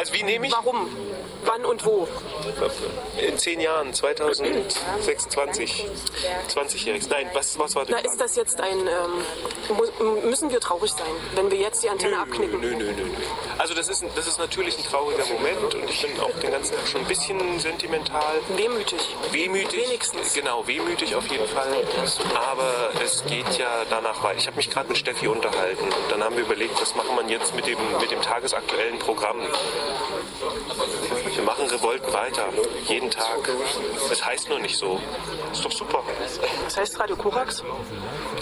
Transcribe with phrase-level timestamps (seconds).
[0.00, 0.52] Also wie nehme ich?
[0.54, 0.88] Warum?
[1.44, 2.08] Wann und wo?
[3.18, 5.86] In zehn Jahren, 2026,
[6.48, 7.08] 20-jähriges.
[7.10, 8.10] Nein, was, was war Na, denn?
[8.10, 8.78] ist das jetzt ein.
[8.78, 12.60] Ähm, müssen wir traurig sein, wenn wir jetzt die Antenne abknicken?
[12.60, 13.04] Nö, nö, nö, nö.
[13.58, 16.76] Also das ist, das ist natürlich ein trauriger Moment und ich bin auch den ganzen
[16.76, 18.40] Tag schon ein bisschen sentimental.
[18.56, 19.16] Wehmütig.
[19.32, 19.86] Wehmütig.
[19.86, 20.32] Wenigstens.
[20.32, 21.84] Genau, wehmütig auf jeden Fall.
[22.50, 24.38] Aber es geht ja danach weiter.
[24.38, 27.30] Ich habe mich gerade mit Steffi unterhalten und dann haben wir überlegt, was machen wir
[27.30, 29.36] jetzt mit dem, mit dem tagesaktuellen Programm.
[31.34, 32.44] Wir machen Revolten weiter,
[32.88, 33.48] jeden Tag.
[34.10, 35.00] Es heißt nur nicht so.
[35.52, 36.02] Ist doch super.
[36.64, 37.62] Das heißt Radio Korax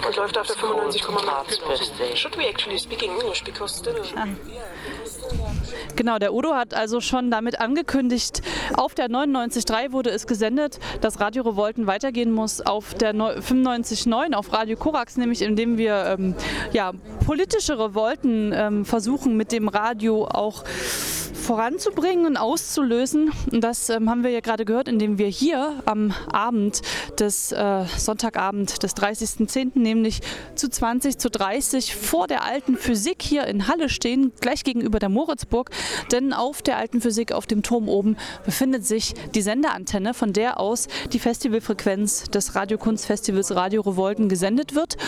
[0.07, 2.17] und läuft auf der 95,9.
[2.17, 3.95] Should we actually speak English because still.
[5.97, 8.43] Genau, der Udo hat also schon damit angekündigt,
[8.75, 14.35] auf der 99.3 wurde es gesendet, dass Radio Revolten weitergehen muss auf der neu- 95.9
[14.35, 16.35] auf Radio Korax, nämlich indem wir ähm,
[16.73, 16.93] ja,
[17.27, 20.65] politische Revolten ähm, versuchen mit dem Radio auch
[21.49, 23.33] voranzubringen und auszulösen.
[23.51, 26.83] Und das ähm, haben wir ja gerade gehört, indem wir hier am Abend
[27.19, 30.21] des äh, Sonntagabend des 30.10., nämlich
[30.57, 35.09] zu 20 zu 30 vor der alten Physik hier in Halle stehen, gleich gegenüber der
[35.09, 35.71] Moritzburg.
[36.13, 40.61] Denn auf der alten Physik, auf dem Turm oben, befindet sich die Sendeantenne, von der
[40.61, 44.99] aus die Festivalfrequenz des Radiokunstfestivals Radio Revolten gesendet wird.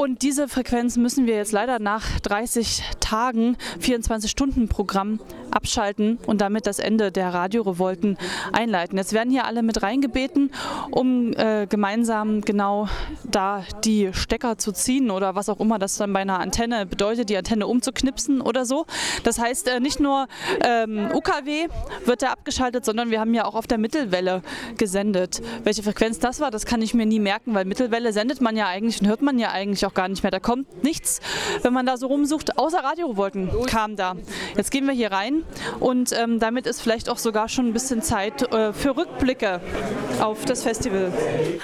[0.00, 5.20] Und diese Frequenz müssen wir jetzt leider nach 30 Tagen 24-Stunden-Programm
[5.50, 8.16] abschalten und damit das Ende der Radiorevolten
[8.52, 8.96] einleiten.
[8.96, 10.52] Jetzt werden hier alle mit reingebeten,
[10.90, 12.88] um äh, gemeinsam genau
[13.24, 17.28] da die Stecker zu ziehen oder was auch immer das dann bei einer Antenne bedeutet,
[17.28, 18.86] die Antenne umzuknipsen oder so.
[19.24, 20.28] Das heißt, äh, nicht nur
[20.64, 21.68] ähm, UKW
[22.06, 24.42] wird da abgeschaltet, sondern wir haben ja auch auf der Mittelwelle
[24.78, 25.42] gesendet.
[25.64, 28.66] Welche Frequenz das war, das kann ich mir nie merken, weil Mittelwelle sendet man ja
[28.66, 30.30] eigentlich und hört man ja eigentlich auch gar nicht mehr.
[30.30, 31.20] Da kommt nichts,
[31.62, 34.14] wenn man da so rumsucht, außer Radiorevolten kam da.
[34.56, 35.44] Jetzt gehen wir hier rein
[35.80, 39.60] und ähm, damit ist vielleicht auch sogar schon ein bisschen Zeit äh, für Rückblicke
[40.20, 41.12] auf das Festival.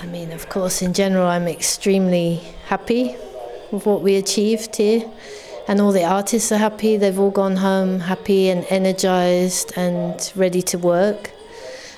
[0.02, 3.14] I mean, of course, in general, I'm extremely happy
[3.70, 5.04] with what we achieved here.
[5.68, 6.96] And all the artists are happy.
[6.96, 11.35] They've all gone home happy and energized and ready to work.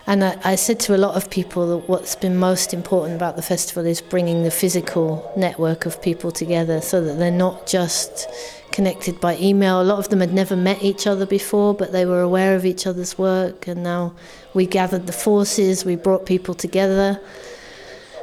[0.09, 3.37] And I, I said to a lot of people that what's been most important about
[3.37, 8.27] the festival is bringing the physical network of people together so that they're not just
[8.73, 9.83] connected by email.
[9.83, 12.65] A lot of them had never met each other before, but they were aware of
[12.65, 13.67] each other's work.
[13.67, 14.15] And now
[14.55, 17.21] we gathered the forces, we brought people together.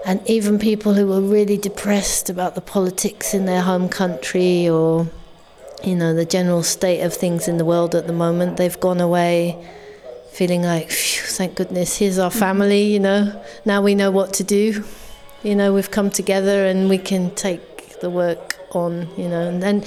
[0.07, 5.07] And even people who were really depressed about the politics in their home country or,
[5.83, 9.01] you know, the general state of things in the world at the moment, they've gone
[9.01, 9.63] away
[10.35, 13.31] feeling like, "Phew, thank goodness, here's our family, you know,
[13.63, 14.83] now we know what to do.
[15.43, 19.63] You know, we've come together and we can take the work on, you know, and
[19.63, 19.85] then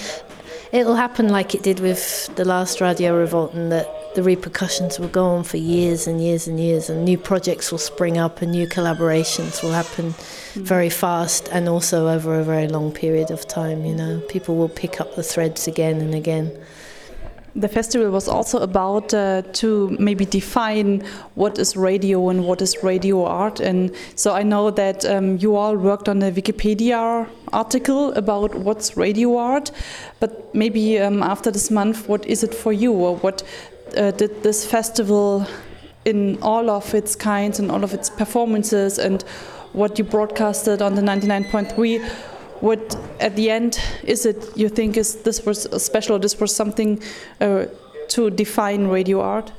[0.73, 5.09] it'll happen like it did with the last Radio Revolt and that the repercussions will
[5.09, 8.53] go on for years and years and years and new projects will spring up and
[8.53, 10.63] new collaborations will happen mm.
[10.63, 14.21] very fast and also over a very long period of time, you know.
[14.29, 16.51] People will pick up the threads again and again.
[17.59, 21.03] The festival was also about uh, to maybe define
[21.35, 23.59] what is radio and what is radio art.
[23.59, 28.97] And so I know that um, you all worked on a Wikipedia article about what's
[28.97, 29.73] radio art.
[30.21, 32.93] But maybe um, after this month, what is it for you?
[32.93, 33.43] Or what
[33.97, 35.45] uh, did this festival,
[36.05, 39.23] in all of its kinds and all of its performances, and
[39.73, 42.38] what you broadcasted on the 99.3?
[42.61, 47.01] What at the end is it you think is this was special this was something
[47.41, 47.67] uh,
[48.09, 49.53] to define radio art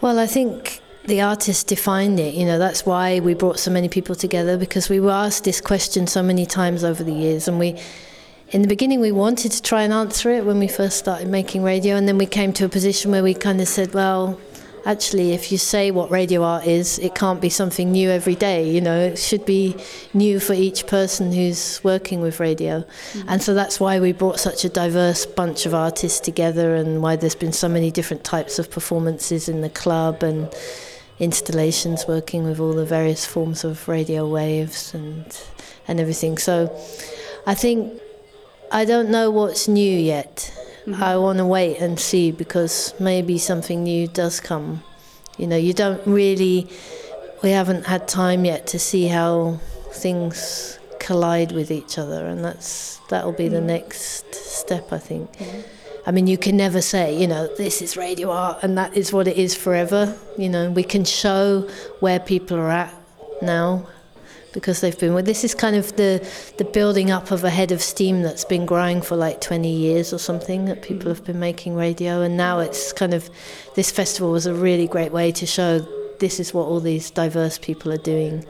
[0.00, 2.34] Well, I think the artist defined it.
[2.34, 5.60] You know, that's why we brought so many people together because we were asked this
[5.60, 7.78] question so many times over the years, and we.
[8.52, 11.62] In the beginning, we wanted to try and answer it when we first started making
[11.62, 14.40] radio, and then we came to a position where we kind of said, well,
[14.84, 18.68] actually, if you say what radio art is, it can't be something new every day.
[18.68, 19.76] You know, it should be
[20.14, 22.80] new for each person who's working with radio.
[22.80, 23.28] Mm-hmm.
[23.28, 27.16] And so that's why we brought such a diverse bunch of artists together, and why
[27.16, 30.52] there's been so many different types of performances in the club and
[31.18, 35.38] installations working with all the various forms of radio waves and
[35.86, 36.38] and everything.
[36.38, 36.74] So
[37.46, 38.00] I think
[38.72, 40.52] I don't know what's new yet.
[40.94, 41.22] I mm-hmm.
[41.22, 44.82] want to wait and see because maybe something new does come.
[45.38, 46.68] You know, you don't really,
[47.42, 49.60] we haven't had time yet to see how
[49.92, 53.64] things collide with each other, and that's that'll be the mm.
[53.64, 55.32] next step, I think.
[55.32, 55.60] Mm-hmm.
[56.06, 59.12] I mean, you can never say, you know, this is radio art and that is
[59.12, 60.16] what it is forever.
[60.38, 61.68] You know, we can show
[62.00, 62.94] where people are at
[63.42, 63.86] now,
[64.52, 65.14] because they've been.
[65.14, 66.26] Well, this is kind of the
[66.58, 70.12] the building up of a head of steam that's been growing for like 20 years
[70.12, 70.64] or something.
[70.66, 73.30] That people have been making radio, and now it's kind of
[73.74, 75.80] this festival was a really great way to show
[76.18, 78.46] this is what all these diverse people are doing.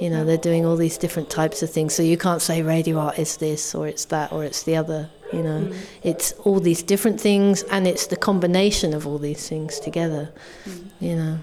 [0.00, 1.94] You know, they're doing all these different types of things.
[1.94, 5.10] So you can't say radio art is this or it's that or it's the other.
[5.30, 5.76] You know, mm.
[6.02, 10.32] it's all these different things, and it's the combination of all these things together.
[10.64, 10.90] Mm.
[11.00, 11.38] You know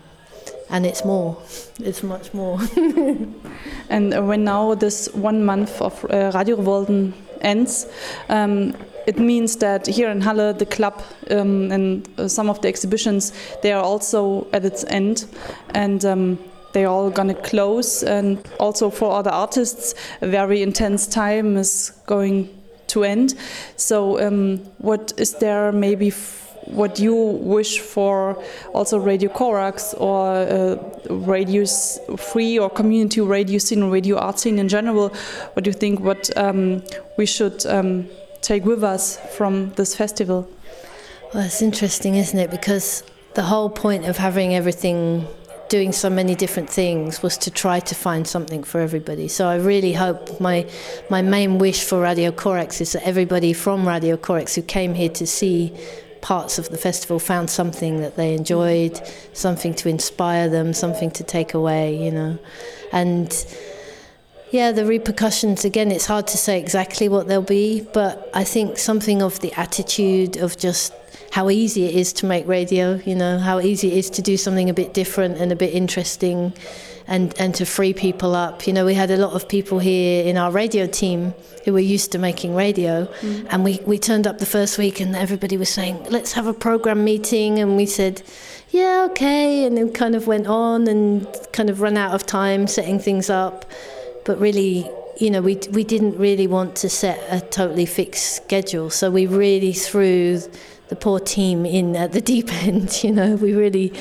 [0.69, 1.37] and it's more.
[1.79, 2.59] It's much more.
[3.89, 7.87] and when now this one month of uh, Radio Revolten ends,
[8.29, 8.75] um,
[9.05, 13.31] it means that here in Halle, the club um, and uh, some of the exhibitions,
[13.63, 15.25] they are also at its end,
[15.73, 16.37] and um,
[16.73, 18.03] they're all gonna close.
[18.03, 22.49] And also for other artists, a very intense time is going
[22.87, 23.35] to end.
[23.77, 26.11] So, um, what is there maybe?
[26.69, 28.41] What you wish for
[28.73, 30.75] also Radio Corax or uh,
[31.09, 31.65] radio
[32.17, 35.09] free or community radio scene or radio art scene in general,
[35.53, 36.83] what do you think what um,
[37.17, 38.07] we should um,
[38.41, 40.49] take with us from this festival?
[41.33, 42.51] Well, it's interesting, isn't it?
[42.51, 43.03] Because
[43.33, 45.27] the whole point of having everything
[45.69, 49.27] doing so many different things was to try to find something for everybody.
[49.27, 50.65] So I really hope my
[51.09, 55.09] my main wish for Radio Corax is that everybody from Radio Corax who came here
[55.09, 55.73] to see
[56.21, 59.01] parts of the festival found something that they enjoyed,
[59.33, 62.37] something to inspire them, something to take away, you know.
[62.91, 63.45] And
[64.51, 68.77] yeah, the repercussions, again, it's hard to say exactly what they'll be, but I think
[68.77, 70.93] something of the attitude of just
[71.31, 74.37] how easy it is to make radio, you know, how easy it is to do
[74.37, 76.53] something a bit different and a bit interesting
[77.07, 78.67] and, and to free people up.
[78.67, 81.33] You know, we had a lot of people here in our radio team
[81.63, 83.47] who were used to making radio, mm.
[83.49, 86.53] and we, we turned up the first week and everybody was saying, let's have a
[86.53, 87.59] program meeting.
[87.59, 88.21] And we said,
[88.69, 89.65] yeah, okay.
[89.65, 93.29] And then kind of went on and kind of run out of time setting things
[93.29, 93.65] up.
[94.25, 98.89] But really, you know, we, we didn't really want to set a totally fixed schedule.
[98.89, 100.41] So we really threw
[100.89, 103.93] the poor team in at the deep end, you know, we really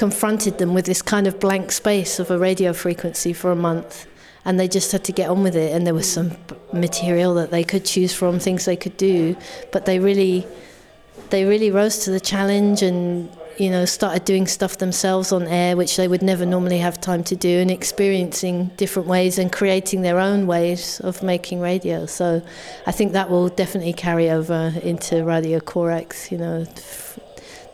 [0.00, 4.06] confronted them with this kind of blank space of a radio frequency for a month
[4.46, 6.30] and they just had to get on with it and there was some
[6.72, 9.36] material that they could choose from things they could do
[9.72, 10.46] but they really
[11.28, 15.76] they really rose to the challenge and you know started doing stuff themselves on air
[15.76, 20.00] which they would never normally have time to do and experiencing different ways and creating
[20.00, 22.06] their own ways of making radio.
[22.06, 22.40] So
[22.86, 26.64] i think that will definitely carry over into radio corex you know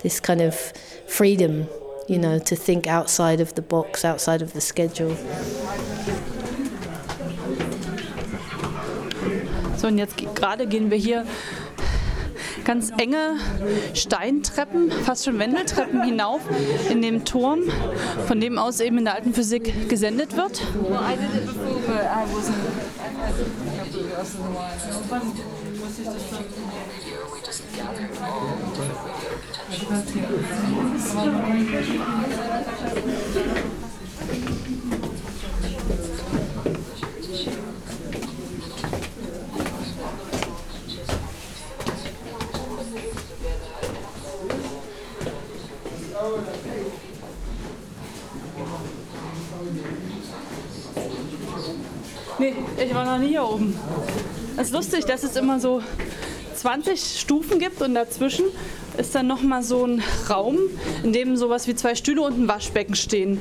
[0.02, 0.54] this kind of
[1.06, 1.68] freedom
[2.08, 5.16] you know, to think outside of the box, outside of the schedule.
[9.76, 11.24] So, und jetzt gerade gehen wir hier
[12.64, 13.36] ganz enge
[13.94, 16.40] Steintreppen, fast schon Wendeltreppen hinauf
[16.90, 17.60] in dem Turm,
[18.26, 20.60] von dem aus eben in der alten Physik gesendet wird.
[52.38, 53.74] Nee, ich war noch nie hier oben.
[54.56, 55.82] Es ist lustig, dass es immer so
[56.66, 58.46] 20 Stufen gibt und dazwischen
[58.98, 60.58] ist dann nochmal so ein Raum,
[61.04, 63.40] in dem sowas wie zwei Stühle und ein Waschbecken stehen.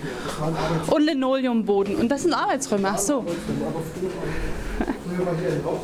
[0.92, 1.96] Und Linoleumboden.
[1.96, 2.88] Und das sind Arbeitsräume.
[2.94, 3.26] Ach so.
[3.26, 5.80] Früher war hier ein Loch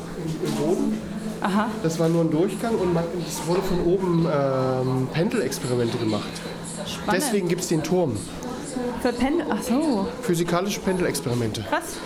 [0.45, 1.01] im, Boden.
[1.41, 1.71] Aha.
[1.81, 6.29] Das war nur ein Durchgang und man, es wurde von oben ähm, Pendelexperimente gemacht.
[6.85, 7.23] Spannend.
[7.23, 8.17] Deswegen gibt es den Turm.
[9.01, 9.47] Für Pendel?
[9.49, 10.07] Ach so.
[10.21, 11.65] Physikalische Pendelexperimente.
[11.67, 11.97] Krass.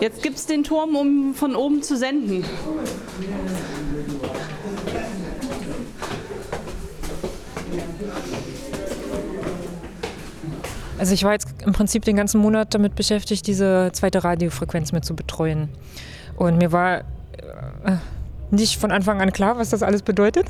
[0.00, 2.44] Jetzt gibt es den Turm, um von oben zu senden.
[10.98, 15.04] Also ich war jetzt im Prinzip den ganzen Monat damit beschäftigt, diese zweite Radiofrequenz mit
[15.04, 15.68] zu betreuen.
[16.36, 17.96] Und mir war äh,
[18.54, 20.46] nicht von Anfang an klar, was das alles bedeutet.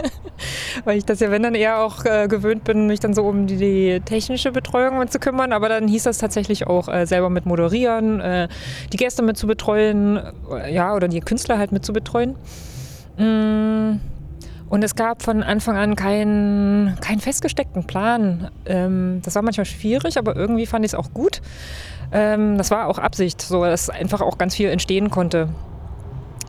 [0.84, 3.46] Weil ich das ja, wenn dann eher auch äh, gewöhnt bin, mich dann so um
[3.46, 5.52] die, die, technische Betreuung zu kümmern.
[5.52, 8.48] Aber dann hieß das tatsächlich auch äh, selber mit moderieren, äh,
[8.92, 12.36] die Gäste mit zu betreuen, äh, ja, oder die Künstler halt mit zu betreuen.
[13.16, 14.00] Mm
[14.68, 18.50] und es gab von Anfang an keinen, keinen festgesteckten Plan.
[18.66, 21.40] Ähm, das war manchmal schwierig, aber irgendwie fand ich es auch gut.
[22.12, 25.48] Ähm, das war auch Absicht, so dass einfach auch ganz viel entstehen konnte.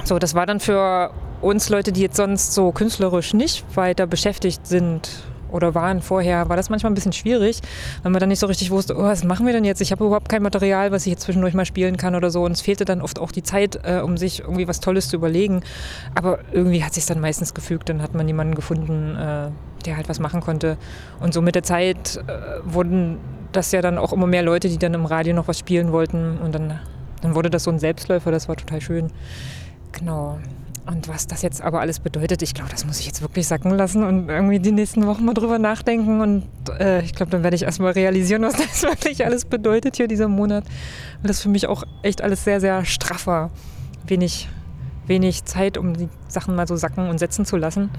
[0.07, 1.11] So, das war dann für
[1.41, 5.09] uns Leute, die jetzt sonst so künstlerisch nicht weiter beschäftigt sind,
[5.51, 7.59] oder waren vorher, war das manchmal ein bisschen schwierig,
[8.03, 9.81] weil man dann nicht so richtig wusste, oh, was machen wir denn jetzt?
[9.81, 12.43] Ich habe überhaupt kein Material, was ich jetzt zwischendurch mal spielen kann oder so.
[12.43, 15.17] Und es fehlte dann oft auch die Zeit, äh, um sich irgendwie was Tolles zu
[15.17, 15.61] überlegen.
[16.15, 19.49] Aber irgendwie hat sich dann meistens gefügt, dann hat man jemanden gefunden, äh,
[19.85, 20.77] der halt was machen konnte.
[21.19, 23.17] Und so mit der Zeit äh, wurden
[23.51, 26.37] das ja dann auch immer mehr Leute, die dann im Radio noch was spielen wollten.
[26.39, 26.79] Und dann,
[27.21, 29.11] dann wurde das so ein Selbstläufer, das war total schön.
[29.97, 30.39] Genau.
[30.85, 33.71] Und was das jetzt aber alles bedeutet, ich glaube, das muss ich jetzt wirklich sacken
[33.71, 36.21] lassen und irgendwie die nächsten Wochen mal drüber nachdenken.
[36.21, 36.43] Und
[36.79, 40.29] äh, ich glaube, dann werde ich erstmal realisieren, was das wirklich alles bedeutet hier dieser
[40.29, 40.63] Monat.
[41.21, 43.51] Weil das für mich auch echt alles sehr, sehr straff war.
[44.05, 44.47] Wenig,
[45.07, 47.89] wenig Zeit, um die Sachen mal so sacken und setzen zu lassen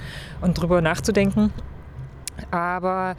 [0.40, 1.52] und drüber nachzudenken.
[2.50, 3.17] Aber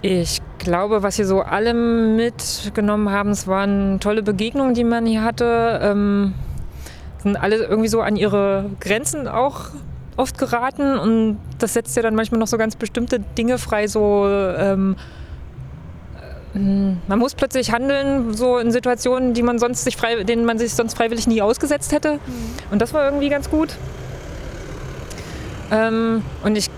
[0.00, 5.24] ich glaube, was hier so alle mitgenommen haben, es waren tolle Begegnungen, die man hier
[5.24, 5.80] hatte.
[5.82, 6.34] Ähm,
[7.22, 9.70] sind alle irgendwie so an ihre Grenzen auch
[10.16, 14.26] oft geraten und das setzt ja dann manchmal noch so ganz bestimmte Dinge frei, so
[14.28, 14.96] ähm,
[16.54, 16.58] äh,
[17.06, 20.74] man muss plötzlich handeln, so in Situationen, die man sonst sich frei, denen man sich
[20.74, 22.14] sonst freiwillig nie ausgesetzt hätte.
[22.14, 22.20] Mhm.
[22.70, 23.76] Und das war irgendwie ganz gut.
[25.70, 26.68] Ähm, und ich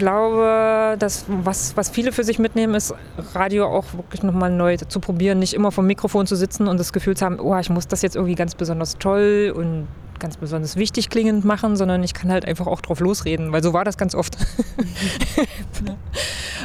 [0.00, 2.92] glaube, dass was, was viele für sich mitnehmen, ist,
[3.34, 6.92] Radio auch wirklich nochmal neu zu probieren, nicht immer vom Mikrofon zu sitzen und das
[6.92, 9.86] Gefühl zu haben, oh, ich muss das jetzt irgendwie ganz besonders toll und
[10.18, 13.72] ganz besonders wichtig klingend machen, sondern ich kann halt einfach auch drauf losreden, weil so
[13.72, 14.36] war das ganz oft.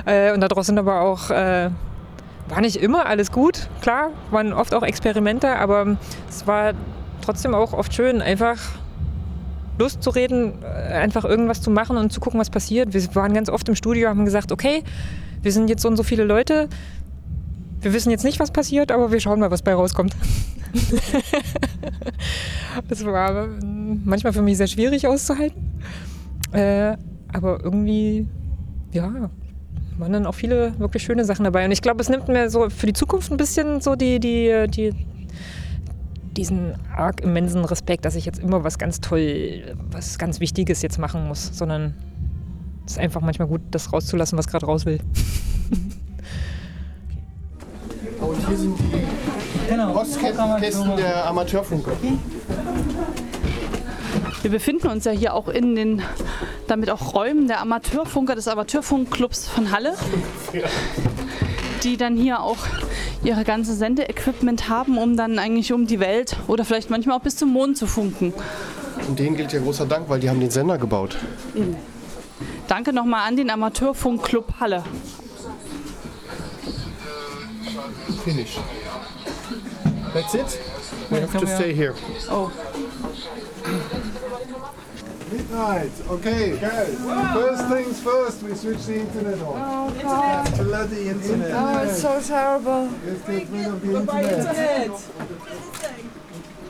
[0.05, 1.69] äh, und daraus sind aber auch, äh,
[2.49, 5.97] war nicht immer alles gut, klar, waren oft auch Experimente, aber
[6.29, 6.73] es war
[7.21, 8.57] trotzdem auch oft schön, einfach
[9.77, 12.93] Lust zu reden, äh, einfach irgendwas zu machen und zu gucken, was passiert.
[12.93, 14.83] Wir waren ganz oft im Studio, haben gesagt, okay,
[15.41, 16.69] wir sind jetzt so und so viele Leute.
[17.81, 20.15] Wir wissen jetzt nicht, was passiert, aber wir schauen mal, was bei rauskommt.
[22.89, 23.47] das war
[24.05, 25.79] manchmal für mich sehr schwierig auszuhalten.
[26.51, 26.97] Äh,
[27.31, 28.27] aber irgendwie,
[28.91, 29.29] ja,
[29.97, 31.65] waren dann auch viele wirklich schöne Sachen dabei.
[31.65, 34.65] Und ich glaube, es nimmt mir so für die Zukunft ein bisschen so die, die,
[34.67, 34.93] die
[36.37, 40.97] diesen arg immensen Respekt, dass ich jetzt immer was ganz toll, was ganz Wichtiges jetzt
[40.99, 41.93] machen muss, sondern
[42.85, 44.99] es ist einfach manchmal gut, das rauszulassen, was gerade raus will.
[48.19, 49.93] Und hier sind die genau.
[49.93, 51.91] Postkästen der Amateurfunker.
[54.41, 56.01] Wir befinden uns ja hier auch in den,
[56.67, 59.95] damit auch Räumen der Amateurfunker des Amateurfunkclubs von Halle,
[61.83, 62.57] die dann hier auch
[63.25, 67.35] ihre ganze Sendeequipment haben, um dann eigentlich um die Welt oder vielleicht manchmal auch bis
[67.35, 68.33] zum Mond zu funken.
[69.07, 71.17] Und denen gilt ja großer Dank, weil die haben den Sender gebaut.
[71.53, 71.75] Mhm.
[72.67, 74.83] Danke nochmal an den Amateurfunkclub Halle.
[78.23, 78.57] Finish.
[80.13, 80.59] That's it?
[81.09, 81.93] We have to stay here.
[82.31, 82.49] Oh.
[85.55, 85.91] Midnight.
[86.09, 86.53] Okay.
[86.53, 86.95] okay.
[87.33, 89.55] First things first, we switch the internet on.
[89.55, 90.53] Oh, God.
[90.57, 91.51] Bloody internet.
[91.53, 92.91] Oh, it's so terrible.
[93.05, 94.91] Let's get rid of the internet.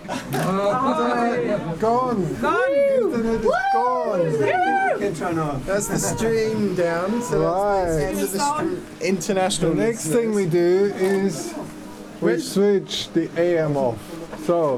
[0.08, 2.36] Uh, gone.
[2.36, 2.66] Gone.
[3.02, 5.16] Internet is gone.
[5.16, 5.66] Can off.
[5.66, 7.24] That's the stream down.
[7.24, 8.14] So right.
[8.14, 9.72] That's the international.
[9.72, 11.56] The next thing we do is
[12.22, 13.98] we switch the AM off.
[14.46, 14.78] So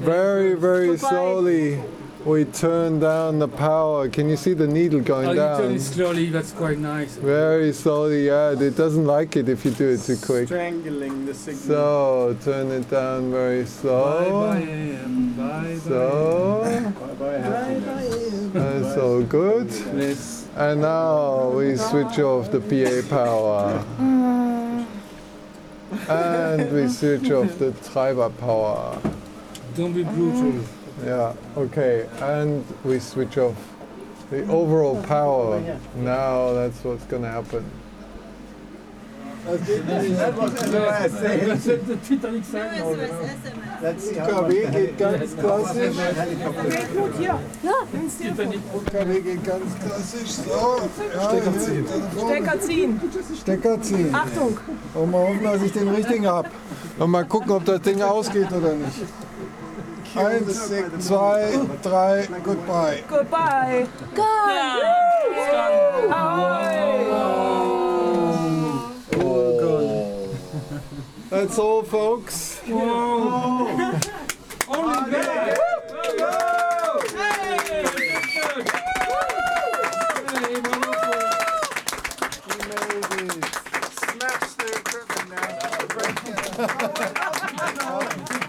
[0.00, 1.80] very, very slowly
[2.24, 4.08] we turn down the power.
[4.08, 5.60] Can you see the needle going oh, down?
[5.60, 7.16] you turn it slowly, that's quite nice.
[7.16, 8.52] Very slowly, yeah.
[8.52, 10.46] It doesn't like it if you do it too quick.
[10.48, 11.62] Strangling the signal.
[11.62, 14.52] So, turn it down very slow.
[14.52, 18.52] Bye bye AM, bye so, bye bye happiness.
[18.52, 19.68] That's so good.
[19.96, 20.48] Yes.
[20.56, 23.84] And now we switch off the PA power.
[26.08, 29.00] and we switch off the Treiber power.
[29.74, 30.62] Don't be brutal.
[31.04, 33.56] Yeah, okay, and we switch off
[34.30, 35.60] the overall power.
[35.96, 37.64] Now that's what's gonna happen.
[39.44, 39.58] UKW
[44.70, 45.96] geht ganz klassisch.
[48.72, 50.30] UKW geht ganz klassisch.
[50.30, 50.80] So,
[51.12, 51.84] ja, Stecker ziehen.
[52.16, 53.00] Stecker ziehen.
[53.40, 54.14] Stecker ziehen.
[54.14, 54.56] Achtung.
[54.94, 56.48] Und mal hoffen, dass ich den richtigen habe.
[56.98, 59.02] Und mal gucken, ob das Ding ausgeht oder nicht.
[60.14, 63.02] Eins, zwei, drei, goodbye.
[63.08, 63.86] Goodbye.
[64.14, 64.22] Go!
[71.30, 72.58] That's all, folks.
[72.66, 73.98] Whoa.
[74.68, 75.58] Only good.
[83.92, 85.30] Smash the equipment
[88.28, 88.38] now.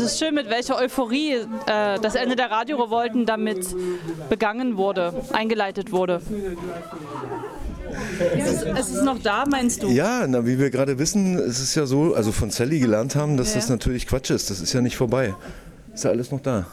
[0.00, 1.32] ist schön, mit welcher Euphorie
[1.66, 3.66] äh, das Ende der Radiorevolten damit
[4.28, 6.20] begangen wurde, eingeleitet wurde.
[8.36, 9.88] Es ist, es ist noch da, meinst du?
[9.88, 13.36] Ja, na, wie wir gerade wissen, es ist ja so, also von Sally gelernt haben,
[13.36, 13.60] dass Ja.
[13.60, 14.50] das natürlich Quatsch ist.
[14.50, 15.34] Das ist ja nicht vorbei.
[15.94, 16.66] Ist ja alles noch da.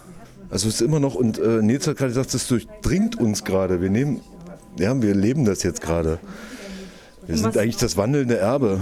[0.50, 3.82] Also es ist immer noch, und äh, Nils hat gerade gesagt, das durchdringt uns gerade.
[3.82, 4.22] Wir nehmen,
[4.78, 6.20] ja, wir leben das jetzt gerade.
[7.26, 8.80] Wir sind Was- eigentlich das wandelnde Erbe.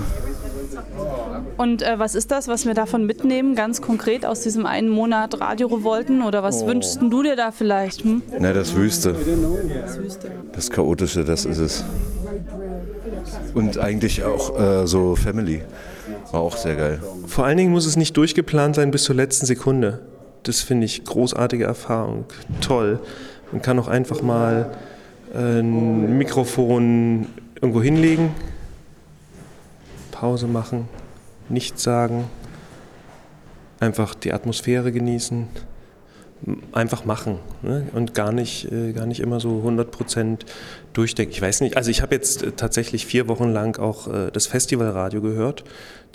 [1.58, 5.40] Und äh, was ist das, was wir davon mitnehmen, ganz konkret aus diesem einen Monat
[5.40, 6.24] Radiorevolten?
[6.24, 6.68] Oder was Oh.
[6.68, 8.04] wünschst du dir da vielleicht?
[8.04, 8.22] Hm?
[8.40, 9.16] Na, das Wüste.
[10.54, 11.84] Das Chaotische, das ist es.
[13.54, 15.62] Und eigentlich auch äh, so Family.
[16.32, 17.00] War auch sehr geil.
[17.28, 20.00] Vor allen Dingen muss es nicht durchgeplant sein bis zur letzten Sekunde.
[20.44, 22.26] Das finde ich großartige Erfahrung.
[22.62, 23.00] Toll.
[23.52, 24.72] Man kann auch einfach mal
[25.34, 28.32] äh, ein Mikrofon irgendwo hinlegen,
[30.12, 30.88] Pause machen,
[31.54, 32.26] nichts sagen,
[33.80, 35.48] einfach die Atmosphäre genießen,
[36.72, 37.88] einfach machen ne?
[37.94, 40.40] und gar nicht, äh, gar nicht immer so 100%
[40.94, 41.34] durchdenken.
[41.34, 44.48] Ich weiß nicht, also ich habe jetzt äh, tatsächlich vier Wochen lang auch äh, das
[44.48, 45.64] Festivalradio gehört,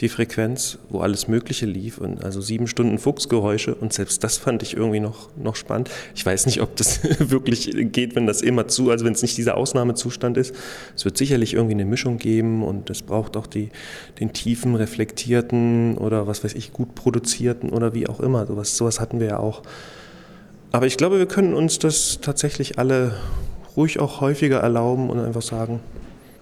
[0.01, 4.63] die Frequenz, wo alles Mögliche lief und also sieben Stunden Fuchsgeräusche und selbst das fand
[4.63, 5.91] ich irgendwie noch, noch spannend.
[6.15, 9.37] Ich weiß nicht, ob das wirklich geht, wenn das immer zu, also wenn es nicht
[9.37, 10.55] dieser Ausnahmezustand ist.
[10.95, 13.71] Es wird sicherlich irgendwie eine Mischung geben und es braucht auch die,
[14.21, 18.47] den tiefen, reflektierten oder was weiß ich, gut produzierten oder wie auch immer.
[18.47, 19.63] Sowas, sowas hatten wir ja auch.
[20.71, 23.17] Aber ich glaube, wir können uns das tatsächlich alle
[23.77, 25.81] ruhig auch häufiger erlauben und einfach sagen,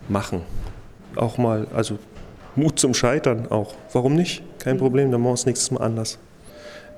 [0.09, 0.43] machen.
[1.15, 1.99] Auch mal, also
[2.57, 3.75] Mut zum Scheitern auch.
[3.93, 4.43] Warum nicht?
[4.59, 6.19] Kein Problem, dann machen wir es nächstes Mal anders.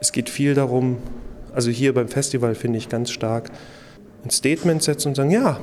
[0.00, 0.98] Es geht viel darum,
[1.52, 3.50] also hier beim Festival finde ich ganz stark,
[4.24, 5.58] ein Statement setzen und sagen, ja,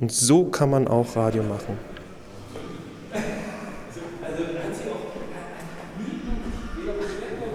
[0.00, 1.78] und so kann man auch Radio machen.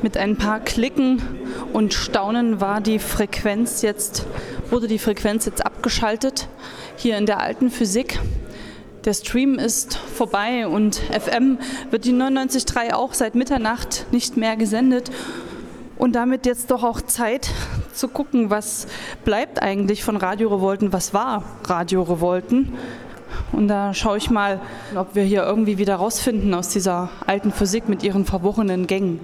[0.02, 1.22] Mit ein paar Klicken
[1.74, 4.26] und Staunen war die Frequenz jetzt,
[4.70, 6.48] wurde die Frequenz jetzt abgeschaltet
[6.96, 8.20] hier in der alten Physik.
[9.06, 11.58] Der Stream ist vorbei und FM
[11.90, 15.10] wird die 99.3 auch seit Mitternacht nicht mehr gesendet.
[15.98, 17.50] Und damit jetzt doch auch Zeit
[17.94, 18.88] zu gucken, was
[19.24, 22.74] bleibt eigentlich von Radio Revolten, was war Radio Revolten.
[23.54, 24.60] Und da schaue ich mal,
[24.96, 29.22] ob wir hier irgendwie wieder rausfinden aus dieser alten Physik mit ihren verworrenen Gängen.